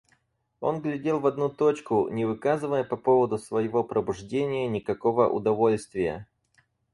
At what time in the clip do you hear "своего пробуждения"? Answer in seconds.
3.37-4.67